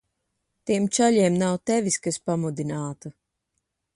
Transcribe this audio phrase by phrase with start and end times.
[0.69, 3.15] Tiem čaļiem nav tevis, kas pamudinātu.